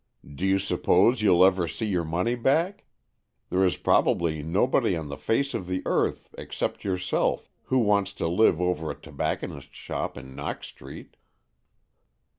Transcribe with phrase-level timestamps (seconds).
[0.33, 2.85] Do you suppose you'll ever see your money back?
[3.51, 8.27] There is probably nobody on the face of the earth, except yourself, who wants to
[8.27, 11.17] live over a tobacconist's shop in Knox Street."